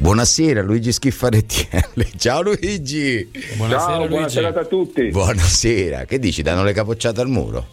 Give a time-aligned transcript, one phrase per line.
[0.00, 2.12] Buonasera Luigi Schiffarettielli.
[2.16, 3.30] Ciao Luigi.
[3.56, 4.08] Buonasera, Ciao, Luigi.
[4.08, 5.08] buonasera a tutti.
[5.10, 6.04] Buonasera.
[6.06, 6.40] Che dici?
[6.40, 7.66] Danno le capocciate al muro?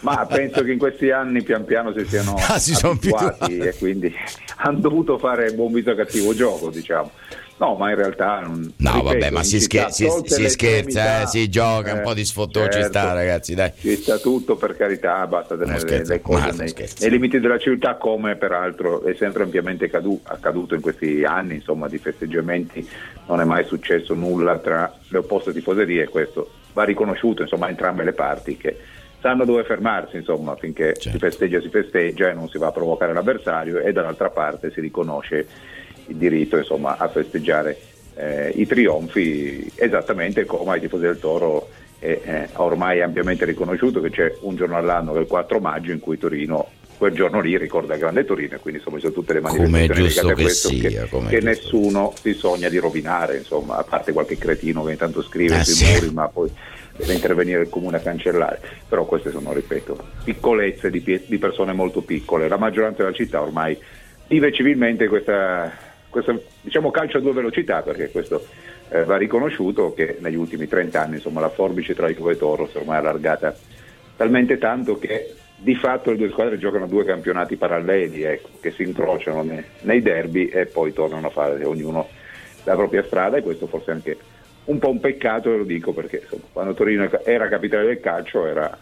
[0.00, 4.10] Ma penso che in questi anni pian piano si siano ah, si abituati e quindi
[4.56, 7.10] hanno dovuto fare buon viso cattivo gioco, diciamo.
[7.62, 8.72] No, ma in realtà non.
[8.78, 12.12] No, ripeto, vabbè, ma si, scher- si, si scherza, eh, si gioca, eh, un po'
[12.12, 13.54] di sfottò certo, ci sta, ragazzi.
[13.54, 13.70] Dai.
[13.78, 17.94] Ci sta tutto per carità, basta tenere scherzo, le cose nei, nei, limiti della civiltà,
[17.94, 22.88] come peraltro è sempre ampiamente cadu- accaduto in questi anni, insomma, di festeggiamenti.
[23.28, 28.02] Non è mai successo nulla tra le opposte tifoserie, questo va riconosciuto, insomma, a entrambe
[28.02, 28.76] le parti che
[29.20, 31.10] sanno dove fermarsi, insomma, finché certo.
[31.10, 34.80] si festeggia si festeggia e non si va a provocare l'avversario e dall'altra parte si
[34.80, 35.46] riconosce
[36.06, 37.78] il diritto insomma, a festeggiare
[38.14, 44.10] eh, i trionfi esattamente come ai tifosi del Toro è eh, ormai ampiamente riconosciuto che
[44.10, 47.56] c'è un giorno all'anno che è il 4 maggio in cui Torino quel giorno lì
[47.56, 50.68] ricorda il Grande Torino e quindi insomma ci sono tutte le manifestazioni legate a questo
[50.68, 54.92] che, sia, che, che nessuno si sogna di rovinare insomma a parte qualche cretino che
[54.92, 55.92] intanto scrive eh, sui sì.
[55.92, 56.50] muri ma poi
[56.96, 62.02] deve intervenire il comune a cancellare però queste sono ripeto piccolezze di, di persone molto
[62.02, 63.76] piccole la maggioranza della città ormai
[64.28, 68.46] vive civilmente questa questo diciamo, calcio a due velocità, perché questo
[68.90, 72.68] eh, va riconosciuto che negli ultimi 30 anni insomma, la forbice tra Juve e Toro
[72.68, 73.56] si è ormai allargata
[74.14, 78.82] talmente tanto che di fatto le due squadre giocano due campionati paralleli ecco, che si
[78.82, 82.06] incrociano nei, nei derby e poi tornano a fare ognuno
[82.64, 84.16] la propria strada e questo forse è anche
[84.64, 88.76] un po' un peccato, lo dico perché insomma, quando Torino era capitale del calcio era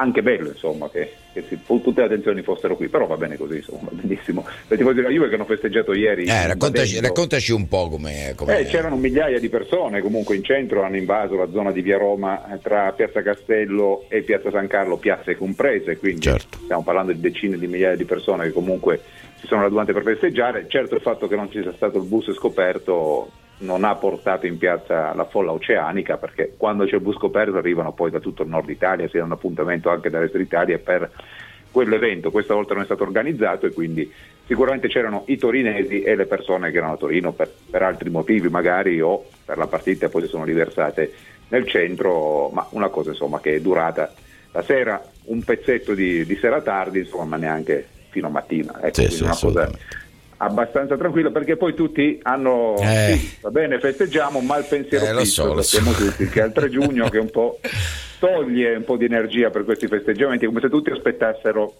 [0.00, 3.56] anche bello insomma, che, che si, tutte le attenzioni fossero qui, però va bene così,
[3.56, 4.46] insomma, benissimo.
[4.68, 6.24] I tifosi della Juve che hanno festeggiato ieri.
[6.24, 8.30] Eh, raccontaci, raccontaci, un po' come.
[8.30, 12.52] Eh, c'erano migliaia di persone comunque in centro, hanno invaso la zona di Via Roma
[12.52, 16.58] eh, tra Piazza Castello e Piazza San Carlo, piazze comprese, quindi certo.
[16.62, 19.00] stiamo parlando di decine di migliaia di persone che comunque
[19.38, 20.64] si sono radunate per festeggiare.
[20.68, 24.58] Certo il fatto che non ci sia stato il bus scoperto non ha portato in
[24.58, 28.48] piazza la folla oceanica perché quando c'è il bus coperto arrivano poi da tutto il
[28.48, 31.10] nord Italia, si danno appuntamento anche dall'est d'Italia per
[31.70, 34.10] quell'evento, questa volta non è stato organizzato e quindi
[34.46, 38.48] sicuramente c'erano i torinesi e le persone che erano a Torino per, per altri motivi
[38.48, 41.12] magari o per la partita poi si sono riversate
[41.48, 44.12] nel centro, ma una cosa insomma che è durata
[44.52, 48.80] la sera, un pezzetto di, di sera tardi, insomma, ma neanche fino a mattina.
[48.82, 49.70] Ecco, sì, sì, una cosa
[50.42, 53.16] abbastanza tranquillo perché poi tutti hanno eh.
[53.18, 56.04] sì, va bene festeggiamo ma il pensiero eh, fisso so, sappiamo so.
[56.04, 57.60] tutti che è il 3 giugno che un po'
[58.18, 61.74] toglie un po' di energia per questi festeggiamenti come se tutti aspettassero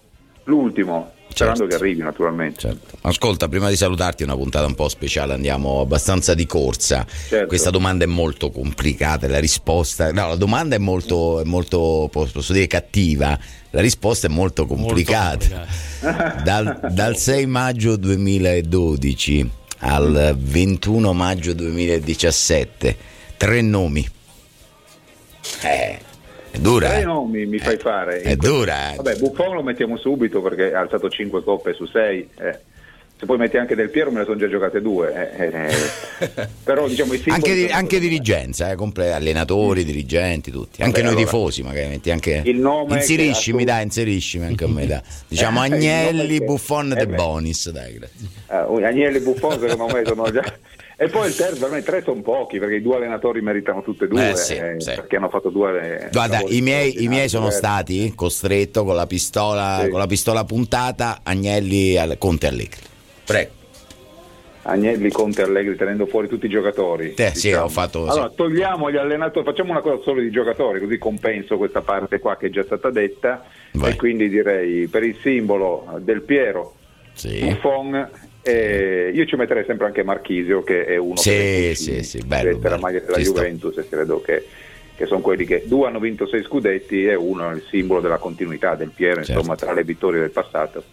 [0.45, 1.77] l'ultimo sperando certo.
[1.77, 2.97] che arrivi naturalmente certo.
[3.01, 7.47] ascolta prima di salutarti una puntata un po' speciale andiamo abbastanza di corsa certo.
[7.47, 12.51] questa domanda è molto complicata la risposta no la domanda è molto, è molto posso
[12.51, 13.39] dire cattiva
[13.73, 15.47] la risposta è molto complicata.
[15.47, 15.67] Molto
[16.01, 16.43] complicata.
[16.43, 19.49] Dal, dal 6 maggio 2012
[19.79, 22.97] al 21 maggio 2017,
[23.37, 24.07] tre nomi.
[25.63, 25.99] Eh,
[26.51, 26.97] è dura.
[26.97, 27.03] Eh.
[27.03, 28.21] nomi mi fai fare.
[28.21, 28.93] È dura.
[28.93, 28.95] Eh.
[28.97, 32.29] Vabbè, Buffon lo mettiamo subito perché ha alzato 5 coppe su 6.
[32.39, 32.59] Eh
[33.21, 36.87] se poi metti anche Del Piero me ne sono già giocate due eh, eh, però
[36.87, 41.37] diciamo i anche, di, anche dirigenza eh, comple- allenatori, dirigenti tutti anche Vabbè, noi allora,
[41.37, 43.65] tifosi magari metti anche il nome inseriscimi tu...
[43.65, 45.01] dai inseriscimi anche a me dai.
[45.27, 50.41] diciamo Agnelli, Buffon De Bonis dai grazie uh, Agnelli Buffon secondo me sono già
[51.01, 54.05] e poi il terzo, per me tre sono pochi perché i due allenatori meritano tutte
[54.05, 54.93] e due eh, sì, eh, sì.
[54.93, 56.09] perché hanno fatto due.
[56.11, 59.89] Guarda, i miei, i miei sono stati costretto con la pistola, sì.
[59.89, 62.81] con la pistola puntata Agnelli, Conte Allegri.
[63.25, 63.49] Prego.
[64.61, 67.15] Agnelli, Conte, Allegri tenendo fuori tutti i giocatori.
[67.15, 67.65] Eh, sì, diciamo.
[67.65, 68.35] ho fatto, allora, sì.
[68.35, 72.45] togliamo gli allenatori, facciamo una cosa solo di giocatori, così compenso questa parte qua che
[72.45, 73.43] è già stata detta.
[73.71, 73.93] Vai.
[73.93, 76.75] E quindi direi per il simbolo del Piero,
[77.13, 77.39] sì.
[77.39, 78.07] Buffon,
[78.43, 82.57] eh, io ci metterei sempre anche Marchisio, che è uno sì, che sì, sì, bello,
[82.57, 82.75] bello.
[82.75, 83.81] la maglia della ci Juventus, sto.
[83.81, 84.47] e credo che,
[84.95, 88.17] che, sono quelli che due hanno vinto sei scudetti e uno è il simbolo della
[88.17, 89.33] continuità del Piero, certo.
[89.33, 90.83] insomma, tra le vittorie del passato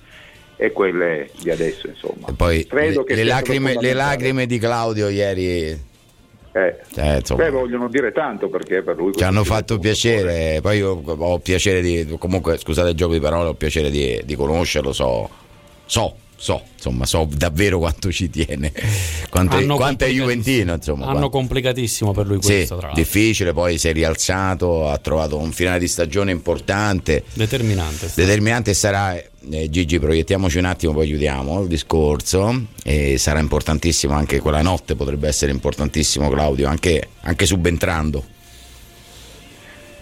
[0.56, 1.86] e quelle di adesso.
[1.86, 2.28] Insomma.
[2.28, 5.86] E poi Credo le, le, lacrime, le, lacrime, di Claudio ieri.
[6.52, 10.58] Eh, eh, beh, vogliono dire tanto perché per lui ci hanno fatto piacere.
[10.60, 12.14] Poi io ho piacere di.
[12.18, 14.92] Comunque, scusate il gioco di parole, ho piacere di, di conoscerlo.
[14.92, 15.30] So,
[15.86, 18.72] so so, insomma, so davvero quanto ci tiene,
[19.28, 20.74] quanto, è, quanto è Juventino.
[20.74, 21.30] Insomma, hanno quanto...
[21.30, 22.80] complicatissimo per lui questo.
[22.80, 27.24] Sì, difficile, poi si è rialzato, ha trovato un finale di stagione importante.
[27.32, 28.10] Determinante.
[28.14, 32.66] Determinante sarà, eh, Gigi, proiettiamoci un attimo, poi chiudiamo il discorso.
[32.84, 38.24] E sarà importantissimo anche quella notte, potrebbe essere importantissimo Claudio, anche, anche subentrando.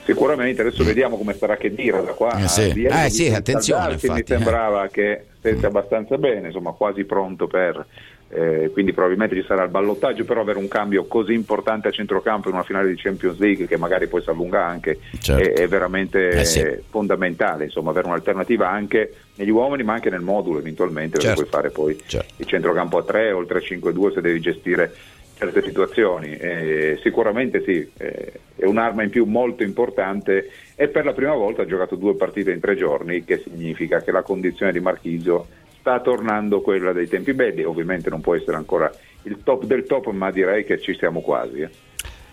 [0.06, 0.86] Sicuramente, adesso mm.
[0.86, 2.42] vediamo come sarà che dire da qua.
[2.42, 3.92] Eh sì, eh, sì attenzione.
[3.92, 4.90] Infatti, mi sembrava eh.
[4.90, 7.84] che stesse abbastanza bene, insomma quasi pronto per
[8.28, 12.48] eh, quindi probabilmente ci sarà il ballottaggio, però avere un cambio così importante a centrocampo
[12.48, 15.42] in una finale di Champions League che magari poi si allunga anche certo.
[15.42, 16.64] è, è, veramente eh sì.
[16.90, 21.42] fondamentale, insomma avere un'alternativa anche negli uomini ma anche nel modulo eventualmente, certo.
[21.42, 22.34] puoi fare poi certo.
[22.38, 24.92] il centrocampo a 3 o il 3-5-2 se devi gestire
[25.38, 26.34] certe situazioni.
[26.34, 31.62] Eh, sicuramente sì, eh, è un'arma in più molto importante e per la prima volta
[31.62, 35.46] ha giocato due partite in tre giorni, che significa che la condizione di Marchisio
[35.78, 38.90] sta tornando quella dei tempi belli, ovviamente non può essere ancora
[39.22, 41.60] il top del top, ma direi che ci siamo quasi.
[41.60, 41.70] Eh.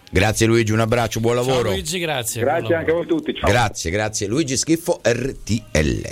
[0.09, 1.61] Grazie Luigi, un abbraccio, buon lavoro.
[1.61, 2.41] Ciao Luigi, grazie.
[2.41, 3.33] Grazie anche a voi tutti.
[3.33, 3.49] Ciao.
[3.49, 4.27] Grazie, grazie.
[4.27, 6.11] Luigi Schiffo RTL.